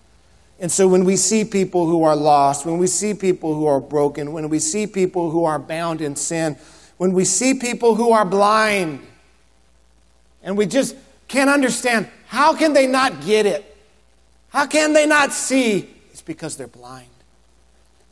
[0.59, 3.81] And so when we see people who are lost, when we see people who are
[3.81, 6.57] broken, when we see people who are bound in sin,
[6.97, 9.07] when we see people who are blind,
[10.43, 10.97] and we just
[11.29, 13.77] can't understand how can they not get it?
[14.49, 15.91] How can they not see?
[16.13, 17.09] It's because they're blind.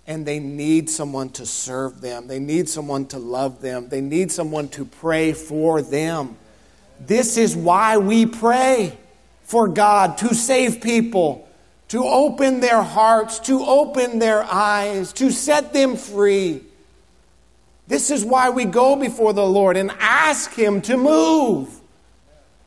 [0.07, 2.27] And they need someone to serve them.
[2.27, 3.89] They need someone to love them.
[3.89, 6.37] They need someone to pray for them.
[7.01, 8.99] This is why we pray
[9.43, 11.49] for God to save people
[11.89, 16.61] to open their hearts, to open their eyes, to set them free.
[17.87, 21.81] This is why we go before the Lord and ask Him to move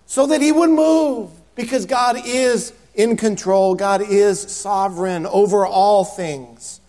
[0.06, 6.06] so that He would move because God is in control, God is sovereign over all
[6.06, 6.80] things.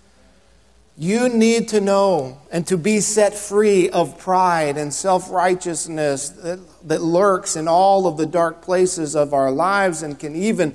[1.00, 6.58] You need to know and to be set free of pride and self righteousness that,
[6.88, 10.74] that lurks in all of the dark places of our lives and can even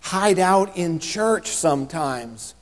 [0.00, 2.54] hide out in church sometimes.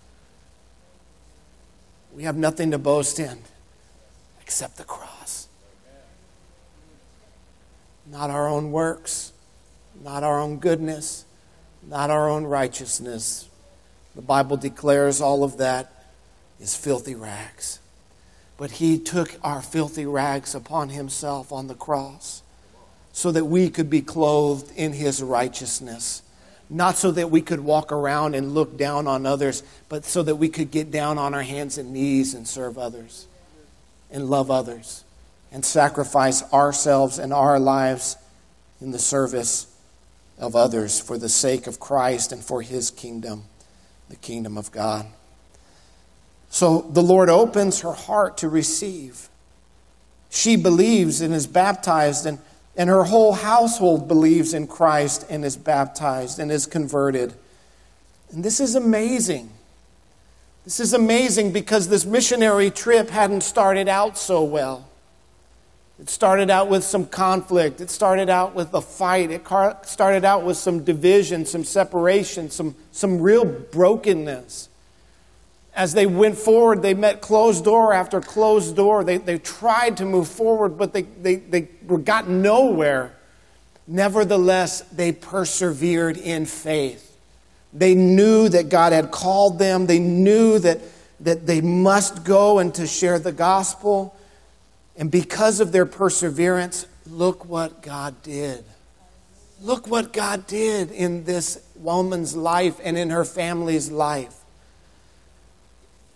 [2.12, 3.38] We have nothing to boast in
[4.42, 5.46] except the cross.
[8.10, 9.32] Not our own works,
[10.02, 11.24] not our own goodness,
[11.86, 13.48] not our own righteousness.
[14.16, 15.95] The Bible declares all of that
[16.60, 17.80] is filthy rags.
[18.56, 22.42] But he took our filthy rags upon himself on the cross
[23.12, 26.22] so that we could be clothed in his righteousness
[26.68, 30.36] not so that we could walk around and look down on others, but so that
[30.36, 33.26] we could get down on our hands and knees and serve others
[34.10, 35.04] and love others
[35.52, 38.16] and sacrifice ourselves and our lives
[38.80, 39.72] in the service
[40.38, 43.44] of others for the sake of Christ and for his kingdom,
[44.08, 45.06] the kingdom of God.
[46.56, 49.28] So the Lord opens her heart to receive.
[50.30, 52.38] She believes and is baptized and
[52.78, 57.34] and her whole household believes in Christ and is baptized and is converted.
[58.30, 59.50] And this is amazing
[60.64, 64.88] This is amazing because this missionary trip hadn't started out so well.
[66.00, 67.82] It started out with some conflict.
[67.82, 69.30] It started out with a fight.
[69.30, 69.46] It
[69.86, 74.70] started out with some division, some separation, some, some real brokenness.
[75.76, 79.04] As they went forward, they met closed door after closed door.
[79.04, 83.14] They, they tried to move forward, but they, they, they got nowhere.
[83.86, 87.14] Nevertheless, they persevered in faith.
[87.74, 89.86] They knew that God had called them.
[89.86, 90.80] They knew that,
[91.20, 94.16] that they must go and to share the gospel.
[94.96, 98.64] And because of their perseverance, look what God did.
[99.60, 104.35] Look what God did in this woman's life and in her family's life.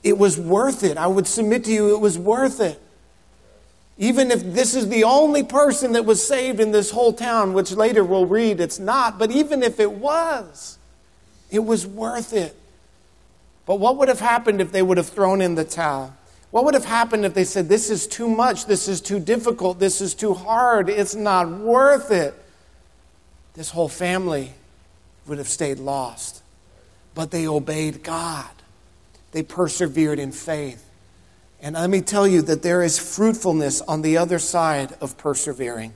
[0.03, 0.97] It was worth it.
[0.97, 2.81] I would submit to you, it was worth it.
[3.99, 7.73] Even if this is the only person that was saved in this whole town, which
[7.73, 10.79] later we'll read it's not, but even if it was,
[11.51, 12.57] it was worth it.
[13.67, 16.17] But what would have happened if they would have thrown in the towel?
[16.51, 19.79] What would have happened if they said, This is too much, this is too difficult,
[19.79, 22.35] this is too hard, it's not worth it?
[23.55, 24.53] This whole family
[25.27, 26.43] would have stayed lost.
[27.15, 28.51] But they obeyed God,
[29.33, 30.85] they persevered in faith.
[31.61, 35.95] And let me tell you that there is fruitfulness on the other side of persevering.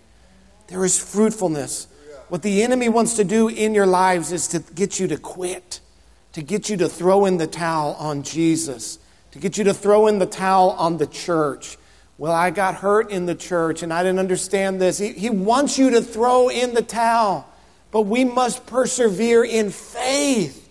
[0.69, 1.89] There is fruitfulness.
[2.29, 5.81] What the enemy wants to do in your lives is to get you to quit,
[6.33, 8.99] to get you to throw in the towel on Jesus
[9.35, 11.77] to get you to throw in the towel on the church.
[12.19, 14.99] Well, I got hurt in the church and I didn't understand this.
[14.99, 17.45] He, he wants you to throw in the towel,
[17.91, 20.64] but we must persevere in faith.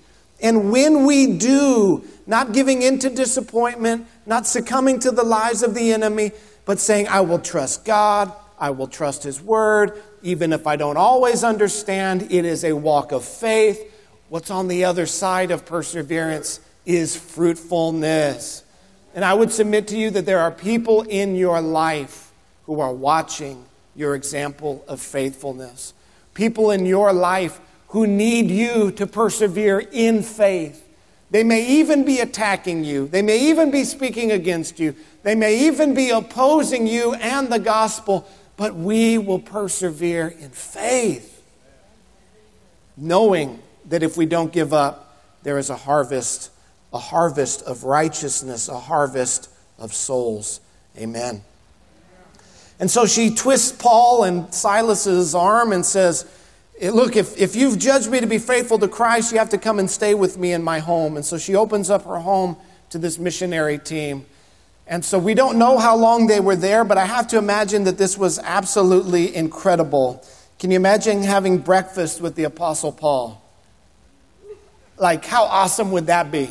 [0.43, 5.73] And when we do, not giving in to disappointment, not succumbing to the lies of
[5.73, 6.31] the enemy,
[6.65, 10.97] but saying, I will trust God, I will trust His word, even if I don't
[10.97, 13.91] always understand, it is a walk of faith.
[14.29, 16.59] What's on the other side of perseverance?
[16.85, 18.63] is fruitfulness.
[19.15, 22.31] And I would submit to you that there are people in your life
[22.65, 25.93] who are watching your example of faithfulness.
[26.33, 27.59] People in your life
[27.93, 30.83] who need you to persevere in faith.
[31.29, 33.07] They may even be attacking you.
[33.07, 34.95] They may even be speaking against you.
[35.21, 38.27] They may even be opposing you and the gospel,
[38.57, 41.43] but we will persevere in faith,
[42.97, 46.49] knowing that if we don't give up, there is a harvest
[46.93, 50.61] a harvest of righteousness, a harvest of souls.
[50.97, 51.43] Amen.
[52.79, 56.25] And so she twists Paul and Silas's arm and says,
[56.83, 59.57] Eh, look, if, if you've judged me to be faithful to Christ, you have to
[59.57, 61.15] come and stay with me in my home.
[61.15, 62.57] And so she opens up her home
[62.89, 64.25] to this missionary team.
[64.85, 67.85] And so we don't know how long they were there, but I have to imagine
[67.85, 70.25] that this was absolutely incredible.
[70.59, 73.41] Can you imagine having breakfast with the Apostle Paul?
[74.97, 76.49] Like, how awesome would that be?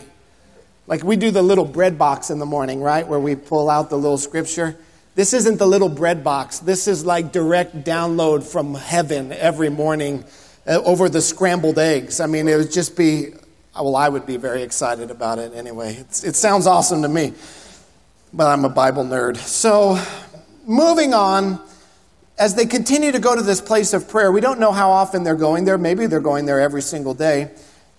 [0.86, 3.06] Like we do the little bread box in the morning, right?
[3.06, 4.78] Where we pull out the little scripture.
[5.14, 6.58] This isn't the little bread box.
[6.58, 10.24] This is like direct download from heaven every morning
[10.66, 12.20] uh, over the scrambled eggs.
[12.20, 13.30] I mean, it would just be,
[13.74, 15.96] well, I would be very excited about it anyway.
[15.96, 17.34] It's, it sounds awesome to me,
[18.32, 19.36] but I'm a Bible nerd.
[19.36, 20.02] So,
[20.66, 21.60] moving on,
[22.38, 25.24] as they continue to go to this place of prayer, we don't know how often
[25.24, 25.76] they're going there.
[25.76, 27.50] Maybe they're going there every single day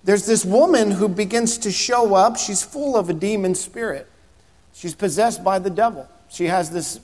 [0.04, 2.36] there's this woman who begins to show up.
[2.36, 4.06] She's full of a demon spirit.
[4.74, 6.06] She's possessed by the devil.
[6.34, 6.98] She has this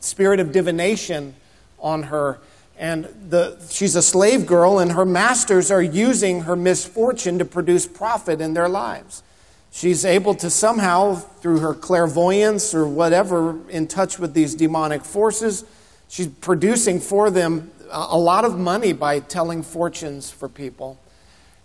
[0.00, 1.34] spirit of divination
[1.78, 2.40] on her.
[2.76, 7.86] And the, she's a slave girl, and her masters are using her misfortune to produce
[7.86, 9.22] profit in their lives.
[9.70, 15.64] She's able to somehow, through her clairvoyance or whatever, in touch with these demonic forces,
[16.08, 20.98] she's producing for them a lot of money by telling fortunes for people.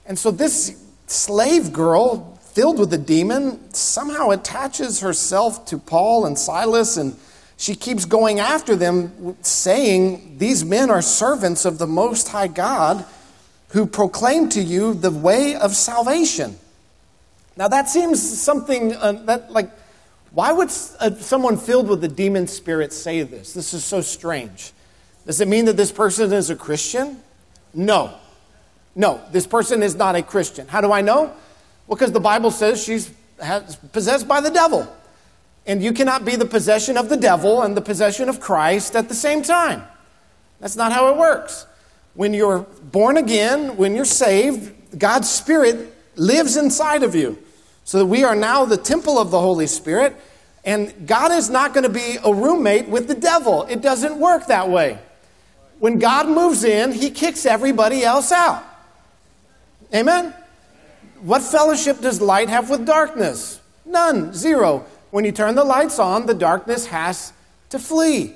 [0.06, 6.40] And so this slave girl, filled with a demon, somehow attaches herself to Paul and
[6.40, 7.16] Silas, and
[7.56, 13.06] she keeps going after them, saying, These men are servants of the Most High God
[13.70, 16.58] who proclaim to you the way of salvation.
[17.58, 19.70] Now, that seems something uh, that, like,
[20.32, 23.54] why would uh, someone filled with the demon spirit say this?
[23.54, 24.72] This is so strange.
[25.28, 27.22] Does it mean that this person is a Christian?
[27.76, 28.16] No.
[28.96, 30.68] No, this person is not a Christian.
[30.68, 31.36] How do I know?
[31.88, 33.12] Well, because the Bible says she's
[33.92, 34.88] possessed by the devil.
[35.66, 39.10] And you cannot be the possession of the devil and the possession of Christ at
[39.10, 39.84] the same time.
[40.60, 41.66] That's not how it works.
[42.14, 47.38] When you're born again, when you're saved, God's Spirit lives inside of you.
[47.84, 50.16] So that we are now the temple of the Holy Spirit.
[50.66, 53.64] And God is not going to be a roommate with the devil.
[53.64, 55.00] It doesn't work that way.
[55.80, 58.64] When God moves in, he kicks everybody else out.
[59.94, 60.34] Amen?
[61.22, 63.60] What fellowship does light have with darkness?
[63.86, 64.86] None, zero.
[65.12, 67.34] When you turn the lights on, the darkness has
[67.70, 68.36] to flee.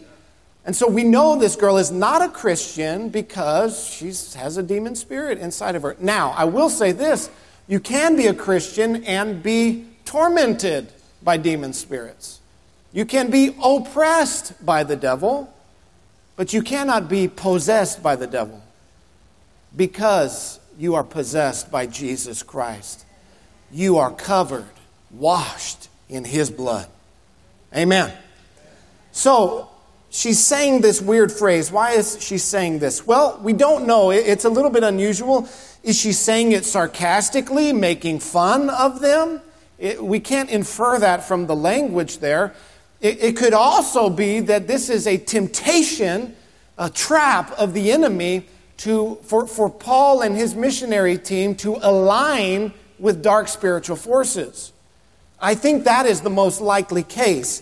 [0.66, 4.08] And so we know this girl is not a Christian because she
[4.38, 5.96] has a demon spirit inside of her.
[6.00, 7.30] Now, I will say this
[7.68, 10.92] you can be a Christian and be tormented
[11.24, 12.40] by demon spirits.
[12.94, 15.54] You can be oppressed by the devil,
[16.36, 18.62] but you cannot be possessed by the devil
[19.76, 23.06] because you are possessed by Jesus Christ.
[23.72, 24.66] You are covered,
[25.12, 26.88] washed in his blood.
[27.76, 28.12] Amen.
[29.12, 29.70] So,
[30.10, 31.72] she's saying this weird phrase.
[31.72, 33.06] Why is she saying this?
[33.06, 34.10] Well, we don't know.
[34.10, 35.48] It's a little bit unusual.
[35.84, 39.40] Is she saying it sarcastically, making fun of them?
[39.78, 42.56] It, we can't infer that from the language there.
[43.02, 46.36] It, it could also be that this is a temptation,
[46.80, 48.48] a trap of the enemy
[48.82, 54.74] to, for, for Paul and his missionary team to align with dark spiritual forces.
[55.40, 57.62] I think that is the most likely case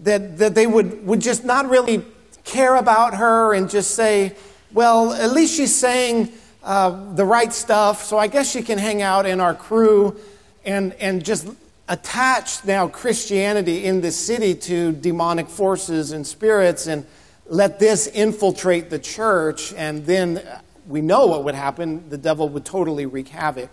[0.00, 2.04] that, that they would, would just not really
[2.42, 4.34] care about her and just say,
[4.72, 6.32] well, at least she's saying
[6.64, 10.16] uh, the right stuff, so I guess she can hang out in our crew
[10.64, 11.46] and, and just
[11.88, 17.06] attach now Christianity in this city to demonic forces and spirits and
[17.48, 20.42] let this infiltrate the church, and then
[20.86, 22.08] we know what would happen.
[22.08, 23.70] The devil would totally wreak havoc.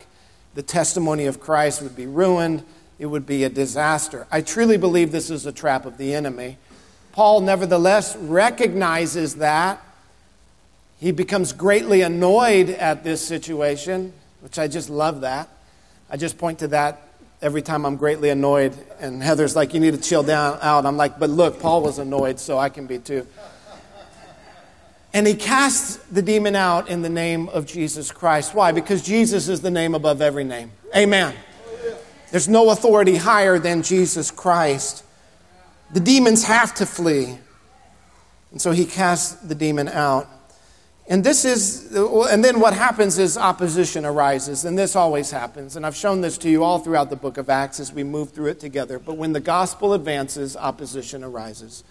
[0.53, 2.63] The testimony of Christ would be ruined
[2.99, 4.27] it would be a disaster.
[4.31, 6.57] I truly believe this is a trap of the enemy.
[7.11, 9.81] Paul, nevertheless, recognizes that.
[10.99, 15.49] He becomes greatly annoyed at this situation, which I just love that.
[16.09, 17.01] I just point to that
[17.41, 18.73] every time I'm greatly annoyed.
[19.01, 20.85] And Heather's like, You need to chill down out.
[20.85, 23.27] I'm like, But look, Paul was annoyed, so I can be too.
[25.13, 28.55] And he casts the demon out in the name of Jesus Christ.
[28.55, 28.71] Why?
[28.71, 30.71] Because Jesus is the name above every name.
[30.95, 31.35] Amen.
[32.31, 35.03] There's no authority higher than Jesus Christ.
[35.91, 37.37] The demons have to flee.
[38.51, 40.27] And so he casts the demon out.
[41.07, 45.75] And this is, and then what happens is opposition arises, and this always happens.
[45.75, 48.31] And I've shown this to you all throughout the book of Acts as we move
[48.31, 48.99] through it together.
[48.99, 51.83] But when the gospel advances, opposition arises.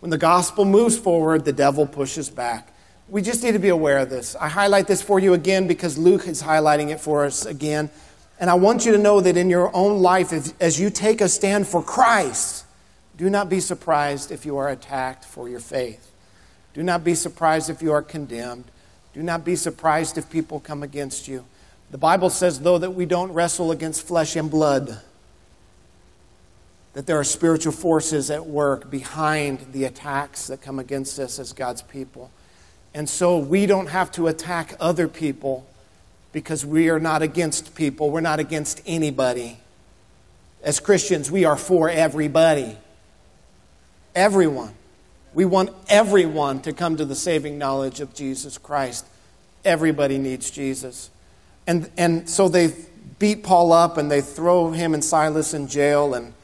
[0.00, 2.72] When the gospel moves forward, the devil pushes back.
[3.08, 4.36] We just need to be aware of this.
[4.36, 7.90] I highlight this for you again because Luke is highlighting it for us again.
[8.38, 11.20] And I want you to know that in your own life, if, as you take
[11.20, 12.64] a stand for Christ,
[13.16, 16.12] do not be surprised if you are attacked for your faith.
[16.74, 18.66] Do not be surprised if you are condemned.
[19.12, 21.44] Do not be surprised if people come against you.
[21.90, 25.00] The Bible says, though, that we don't wrestle against flesh and blood,
[26.98, 31.52] that there are spiritual forces at work behind the attacks that come against us as
[31.52, 32.28] God's people.
[32.92, 35.64] And so we don't have to attack other people
[36.32, 39.58] because we are not against people, we're not against anybody.
[40.60, 42.76] As Christians, we are for everybody.
[44.16, 44.74] Everyone.
[45.34, 49.06] We want everyone to come to the saving knowledge of Jesus Christ.
[49.64, 51.10] Everybody needs Jesus.
[51.64, 52.74] And, and so they
[53.20, 56.14] beat Paul up and they throw him and Silas in jail.
[56.14, 56.34] And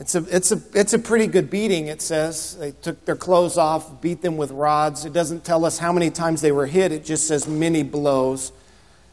[0.00, 2.56] it's a, it's, a, it's a pretty good beating, it says.
[2.56, 5.04] They took their clothes off, beat them with rods.
[5.04, 8.50] It doesn't tell us how many times they were hit, it just says many blows.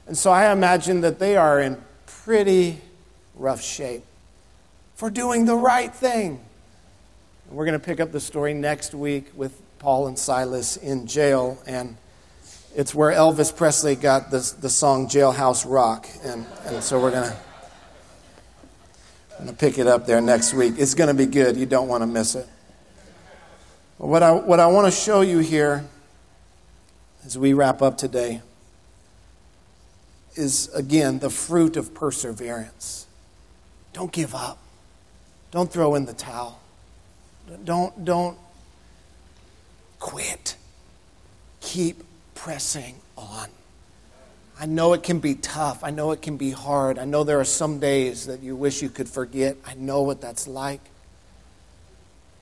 [0.07, 2.79] And so I imagine that they are in pretty
[3.35, 4.05] rough shape
[4.95, 6.39] for doing the right thing.
[7.49, 11.05] And we're going to pick up the story next week with Paul and Silas in
[11.05, 11.61] jail.
[11.67, 11.97] And
[12.77, 16.07] it's where Elvis Presley got the, the song Jailhouse Rock.
[16.23, 17.38] And, and so we're going to.
[19.38, 20.75] I'm going to pick it up there next week.
[20.77, 21.57] It's going to be good.
[21.57, 22.47] You don't want to miss it.
[23.99, 25.85] But what I, what I want to show you here
[27.23, 28.41] as we wrap up today
[30.35, 33.05] is, again, the fruit of perseverance.
[33.93, 34.57] Don't give up.
[35.51, 36.59] Don't throw in the towel.
[37.63, 38.38] Don't, don't
[39.99, 40.55] quit.
[41.61, 43.49] Keep pressing on.
[44.60, 45.84] I know it can be tough.
[45.84, 46.97] I know it can be hard.
[46.97, 49.55] I know there are some days that you wish you could forget.
[49.66, 50.82] I know what that's like.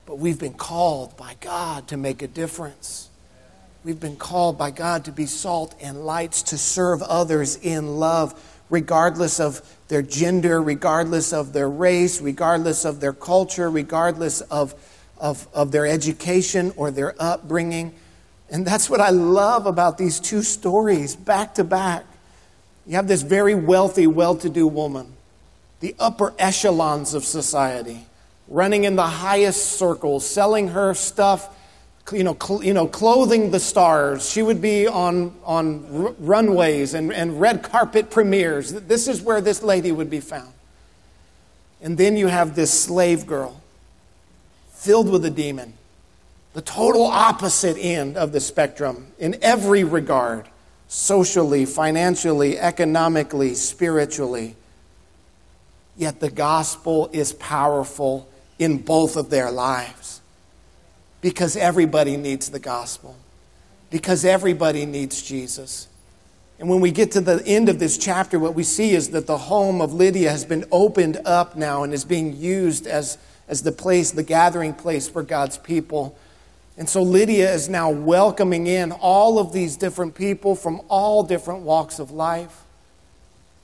[0.06, 3.10] But we've been called by God to make a difference.
[3.84, 8.34] We've been called by God to be salt and lights, to serve others in love,
[8.70, 14.74] regardless of their gender, regardless of their race, regardless of their culture, regardless of,
[15.18, 17.94] of, of their education or their upbringing.
[18.50, 22.04] And that's what I love about these two stories back to back.
[22.86, 25.14] You have this very wealthy, well to do woman,
[25.80, 28.06] the upper echelons of society,
[28.46, 31.52] running in the highest circles, selling her stuff
[32.12, 34.28] you know, cl- you know, clothing the stars.
[34.28, 38.72] She would be on, on r- runways and, and red carpet premieres.
[38.72, 40.52] This is where this lady would be found.
[41.82, 43.60] And then you have this slave girl
[44.70, 45.74] filled with a demon,
[46.56, 50.48] the total opposite end of the spectrum in every regard
[50.88, 54.56] socially, financially, economically, spiritually.
[55.98, 58.26] Yet the gospel is powerful
[58.58, 60.22] in both of their lives
[61.20, 63.16] because everybody needs the gospel,
[63.90, 65.88] because everybody needs Jesus.
[66.58, 69.26] And when we get to the end of this chapter, what we see is that
[69.26, 73.60] the home of Lydia has been opened up now and is being used as, as
[73.60, 76.16] the place, the gathering place for God's people.
[76.78, 81.62] And so Lydia is now welcoming in all of these different people from all different
[81.62, 82.64] walks of life.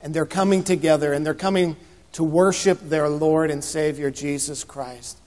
[0.01, 1.75] And they're coming together and they're coming
[2.13, 5.17] to worship their Lord and Savior, Jesus Christ.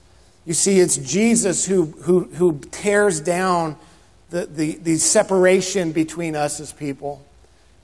[0.45, 3.77] You see, it's Jesus who, who, who tears down
[4.29, 7.25] the, the, the separation between us as people.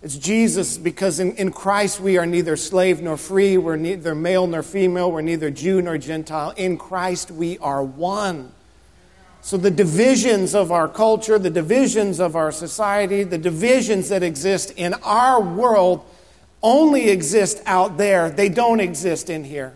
[0.01, 4.45] It's Jesus because in, in Christ we are neither slave nor free, we're neither male
[4.47, 6.51] nor female, we're neither Jew nor Gentile.
[6.57, 8.51] In Christ we are one.
[9.43, 14.71] So the divisions of our culture, the divisions of our society, the divisions that exist
[14.77, 16.05] in our world
[16.61, 18.29] only exist out there.
[18.29, 19.75] They don't exist in here.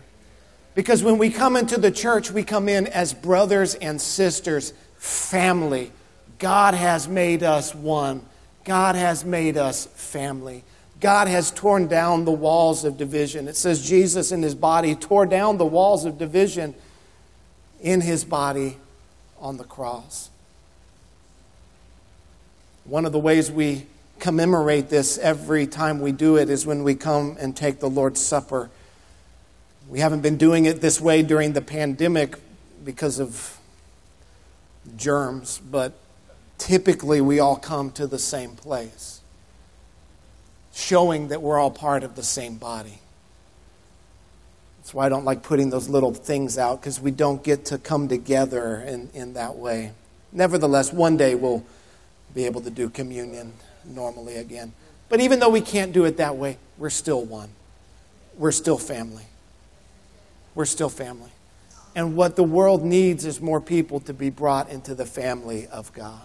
[0.74, 5.92] Because when we come into the church, we come in as brothers and sisters, family.
[6.38, 8.22] God has made us one.
[8.64, 10.64] God has made us family.
[10.98, 13.46] God has torn down the walls of division.
[13.46, 16.74] It says Jesus in his body tore down the walls of division
[17.82, 18.78] in his body
[19.40, 20.30] on the cross.
[22.84, 23.86] One of the ways we
[24.18, 28.20] commemorate this every time we do it is when we come and take the Lord's
[28.20, 28.70] Supper.
[29.88, 32.36] We haven't been doing it this way during the pandemic
[32.84, 33.58] because of
[34.96, 35.92] germs, but
[36.56, 39.20] typically we all come to the same place,
[40.74, 43.00] showing that we're all part of the same body.
[44.88, 47.76] That's why I don't like putting those little things out because we don't get to
[47.76, 49.92] come together in, in that way.
[50.32, 51.62] Nevertheless, one day we'll
[52.34, 53.52] be able to do communion
[53.84, 54.72] normally again.
[55.10, 57.50] But even though we can't do it that way, we're still one.
[58.38, 59.24] We're still family.
[60.54, 61.32] We're still family.
[61.94, 65.92] And what the world needs is more people to be brought into the family of
[65.92, 66.22] God.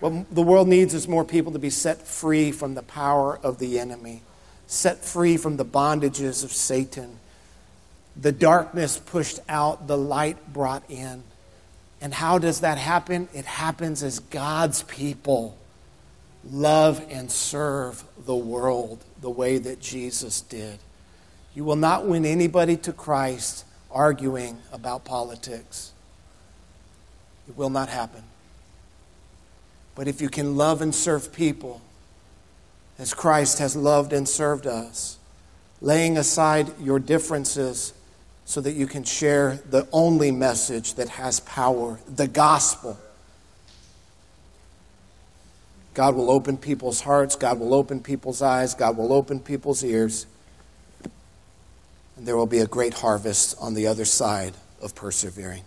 [0.00, 3.58] What the world needs is more people to be set free from the power of
[3.58, 4.20] the enemy,
[4.66, 7.16] set free from the bondages of Satan.
[8.20, 11.22] The darkness pushed out, the light brought in.
[12.00, 13.28] And how does that happen?
[13.34, 15.56] It happens as God's people
[16.50, 20.78] love and serve the world the way that Jesus did.
[21.54, 25.92] You will not win anybody to Christ arguing about politics.
[27.48, 28.22] It will not happen.
[29.94, 31.80] But if you can love and serve people
[32.98, 35.18] as Christ has loved and served us,
[35.80, 37.92] laying aside your differences
[38.50, 42.98] so that you can share the only message that has power, the gospel.
[45.94, 50.26] God will open people's hearts, God will open people's eyes, God will open people's ears,
[52.16, 55.62] and there will be a great harvest on the other side of persevering.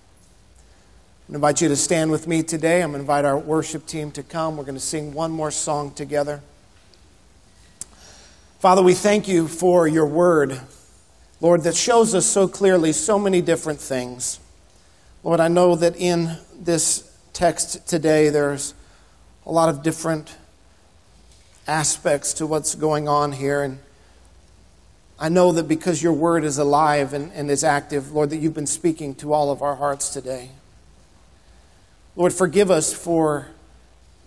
[1.30, 2.84] I invite you to stand with me today.
[2.84, 4.58] I'm going to invite our worship team to come.
[4.58, 6.42] We're going to sing one more song together.
[8.60, 10.60] Father, we thank you for your word,
[11.44, 14.40] Lord, that shows us so clearly so many different things.
[15.26, 18.74] Lord, I know that in this text today there's
[19.46, 20.38] a lot of different
[21.68, 23.62] aspects to what's going on here.
[23.62, 23.80] And
[25.20, 28.54] I know that because your word is alive and, and is active, Lord, that you've
[28.54, 30.52] been speaking to all of our hearts today.
[32.16, 33.50] Lord, forgive us for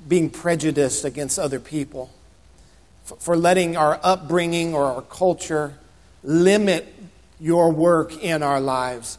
[0.07, 2.11] being prejudiced against other people,
[3.05, 5.79] for letting our upbringing or our culture
[6.27, 6.96] limit
[7.41, 9.19] your work in our lives.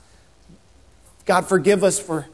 [1.26, 2.26] God, forgive us for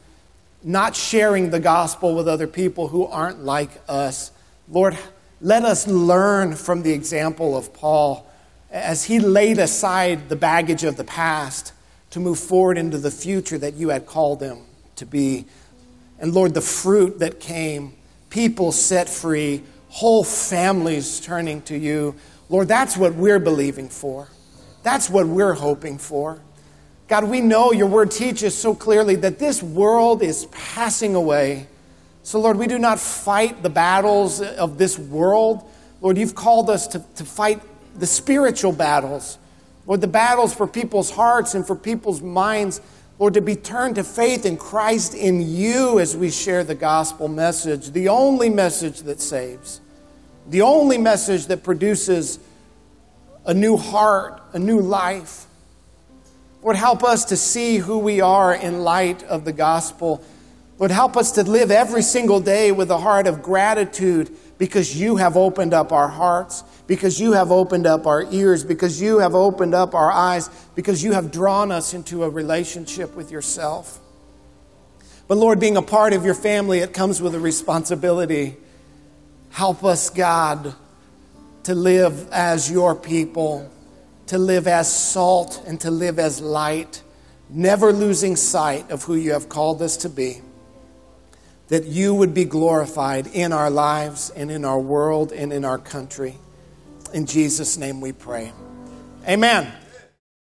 [0.62, 4.30] not sharing the gospel with other people who aren't like us.
[4.68, 4.96] Lord,
[5.40, 8.26] let us learn from the example of Paul
[8.70, 11.72] as he laid aside the baggage of the past
[12.10, 14.58] to move forward into the future that you had called him
[14.96, 15.44] to be.
[16.18, 17.94] And Lord, the fruit that came,
[18.30, 22.14] people set free, whole families turning to you.
[22.48, 24.28] Lord, that's what we're believing for.
[24.84, 26.40] That's what we're hoping for.
[27.08, 31.66] God, we know your word teaches so clearly that this world is passing away.
[32.22, 35.68] So, Lord, we do not fight the battles of this world.
[36.00, 37.60] Lord, you've called us to, to fight
[37.98, 39.38] the spiritual battles.
[39.86, 42.80] Lord, the battles for people's hearts and for people's minds.
[43.18, 47.28] Lord, to be turned to faith in Christ in you as we share the gospel
[47.28, 49.80] message, the only message that saves,
[50.48, 52.38] the only message that produces
[53.44, 55.46] a new heart, a new life.
[56.62, 60.24] Lord, help us to see who we are in light of the gospel.
[60.78, 65.16] Lord, help us to live every single day with a heart of gratitude because you
[65.16, 69.34] have opened up our hearts, because you have opened up our ears, because you have
[69.34, 74.00] opened up our eyes, because you have drawn us into a relationship with yourself.
[75.26, 78.56] But Lord, being a part of your family, it comes with a responsibility.
[79.50, 80.74] Help us, God,
[81.64, 83.70] to live as your people
[84.26, 87.02] to live as salt and to live as light,
[87.50, 90.40] never losing sight of who you have called us to be.
[91.68, 95.78] That you would be glorified in our lives and in our world and in our
[95.78, 96.36] country.
[97.12, 98.52] In Jesus' name we pray.
[99.26, 99.72] Amen.